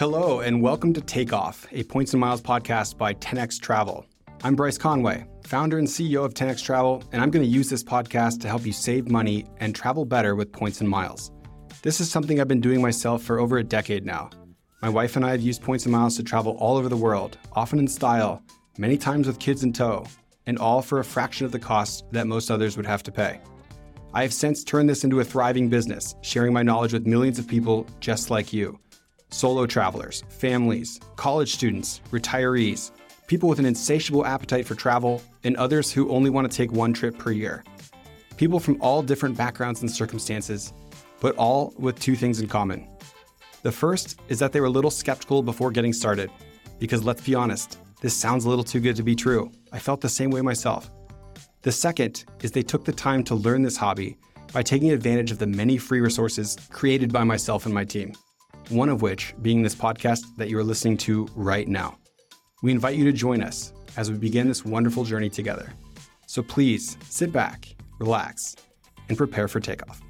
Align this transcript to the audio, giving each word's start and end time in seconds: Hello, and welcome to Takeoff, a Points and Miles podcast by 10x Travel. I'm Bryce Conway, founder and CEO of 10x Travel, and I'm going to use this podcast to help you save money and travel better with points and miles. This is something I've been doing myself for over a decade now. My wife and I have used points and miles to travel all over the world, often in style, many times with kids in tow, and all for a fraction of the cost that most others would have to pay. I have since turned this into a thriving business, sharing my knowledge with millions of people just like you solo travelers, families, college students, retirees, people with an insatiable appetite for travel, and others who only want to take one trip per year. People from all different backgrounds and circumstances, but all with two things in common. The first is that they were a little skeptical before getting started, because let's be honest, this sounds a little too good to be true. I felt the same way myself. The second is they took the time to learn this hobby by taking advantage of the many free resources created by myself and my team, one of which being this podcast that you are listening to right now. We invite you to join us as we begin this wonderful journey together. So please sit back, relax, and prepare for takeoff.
Hello, 0.00 0.40
and 0.40 0.62
welcome 0.62 0.94
to 0.94 1.02
Takeoff, 1.02 1.66
a 1.72 1.82
Points 1.82 2.14
and 2.14 2.20
Miles 2.22 2.40
podcast 2.40 2.96
by 2.96 3.12
10x 3.12 3.60
Travel. 3.60 4.06
I'm 4.42 4.56
Bryce 4.56 4.78
Conway, 4.78 5.26
founder 5.44 5.76
and 5.76 5.86
CEO 5.86 6.24
of 6.24 6.32
10x 6.32 6.64
Travel, 6.64 7.04
and 7.12 7.20
I'm 7.20 7.30
going 7.30 7.44
to 7.44 7.52
use 7.52 7.68
this 7.68 7.84
podcast 7.84 8.40
to 8.40 8.48
help 8.48 8.64
you 8.64 8.72
save 8.72 9.10
money 9.10 9.44
and 9.58 9.74
travel 9.74 10.06
better 10.06 10.34
with 10.34 10.52
points 10.52 10.80
and 10.80 10.88
miles. 10.88 11.30
This 11.82 12.00
is 12.00 12.10
something 12.10 12.40
I've 12.40 12.48
been 12.48 12.62
doing 12.62 12.80
myself 12.80 13.22
for 13.22 13.38
over 13.38 13.58
a 13.58 13.62
decade 13.62 14.06
now. 14.06 14.30
My 14.80 14.88
wife 14.88 15.16
and 15.16 15.24
I 15.26 15.32
have 15.32 15.42
used 15.42 15.60
points 15.60 15.84
and 15.84 15.92
miles 15.92 16.16
to 16.16 16.22
travel 16.22 16.56
all 16.56 16.78
over 16.78 16.88
the 16.88 16.96
world, 16.96 17.36
often 17.52 17.78
in 17.78 17.86
style, 17.86 18.42
many 18.78 18.96
times 18.96 19.26
with 19.26 19.38
kids 19.38 19.64
in 19.64 19.74
tow, 19.74 20.06
and 20.46 20.58
all 20.58 20.80
for 20.80 21.00
a 21.00 21.04
fraction 21.04 21.44
of 21.44 21.52
the 21.52 21.58
cost 21.58 22.06
that 22.12 22.26
most 22.26 22.50
others 22.50 22.74
would 22.78 22.86
have 22.86 23.02
to 23.02 23.12
pay. 23.12 23.38
I 24.14 24.22
have 24.22 24.32
since 24.32 24.64
turned 24.64 24.88
this 24.88 25.04
into 25.04 25.20
a 25.20 25.24
thriving 25.24 25.68
business, 25.68 26.14
sharing 26.22 26.54
my 26.54 26.62
knowledge 26.62 26.94
with 26.94 27.06
millions 27.06 27.38
of 27.38 27.46
people 27.46 27.86
just 28.00 28.30
like 28.30 28.54
you 28.54 28.80
solo 29.30 29.66
travelers, 29.66 30.22
families, 30.28 31.00
college 31.16 31.52
students, 31.52 32.00
retirees, 32.10 32.90
people 33.26 33.48
with 33.48 33.58
an 33.58 33.66
insatiable 33.66 34.26
appetite 34.26 34.66
for 34.66 34.74
travel, 34.74 35.22
and 35.44 35.56
others 35.56 35.92
who 35.92 36.10
only 36.10 36.30
want 36.30 36.50
to 36.50 36.56
take 36.56 36.72
one 36.72 36.92
trip 36.92 37.16
per 37.16 37.30
year. 37.30 37.64
People 38.36 38.58
from 38.58 38.76
all 38.80 39.02
different 39.02 39.36
backgrounds 39.36 39.82
and 39.82 39.90
circumstances, 39.90 40.72
but 41.20 41.36
all 41.36 41.72
with 41.78 41.98
two 41.98 42.16
things 42.16 42.40
in 42.40 42.48
common. 42.48 42.88
The 43.62 43.72
first 43.72 44.18
is 44.28 44.38
that 44.38 44.52
they 44.52 44.60
were 44.60 44.66
a 44.66 44.70
little 44.70 44.90
skeptical 44.90 45.42
before 45.42 45.70
getting 45.70 45.92
started, 45.92 46.30
because 46.78 47.04
let's 47.04 47.22
be 47.22 47.34
honest, 47.34 47.78
this 48.00 48.16
sounds 48.16 48.46
a 48.46 48.48
little 48.48 48.64
too 48.64 48.80
good 48.80 48.96
to 48.96 49.02
be 49.02 49.14
true. 49.14 49.52
I 49.72 49.78
felt 49.78 50.00
the 50.00 50.08
same 50.08 50.30
way 50.30 50.40
myself. 50.40 50.90
The 51.62 51.70
second 51.70 52.24
is 52.42 52.50
they 52.50 52.62
took 52.62 52.86
the 52.86 52.92
time 52.92 53.22
to 53.24 53.34
learn 53.34 53.62
this 53.62 53.76
hobby 53.76 54.16
by 54.54 54.62
taking 54.62 54.90
advantage 54.90 55.30
of 55.30 55.38
the 55.38 55.46
many 55.46 55.76
free 55.76 56.00
resources 56.00 56.56
created 56.70 57.12
by 57.12 57.22
myself 57.22 57.66
and 57.66 57.74
my 57.74 57.84
team, 57.84 58.14
one 58.70 58.88
of 58.88 59.02
which 59.02 59.34
being 59.42 59.62
this 59.62 59.74
podcast 59.74 60.24
that 60.36 60.48
you 60.48 60.58
are 60.58 60.64
listening 60.64 60.96
to 60.96 61.26
right 61.34 61.68
now. 61.68 61.96
We 62.62 62.72
invite 62.72 62.96
you 62.96 63.04
to 63.04 63.12
join 63.12 63.42
us 63.42 63.72
as 63.96 64.10
we 64.10 64.16
begin 64.16 64.48
this 64.48 64.64
wonderful 64.64 65.04
journey 65.04 65.28
together. 65.28 65.72
So 66.26 66.42
please 66.42 66.96
sit 67.08 67.32
back, 67.32 67.74
relax, 67.98 68.56
and 69.08 69.18
prepare 69.18 69.48
for 69.48 69.60
takeoff. 69.60 70.00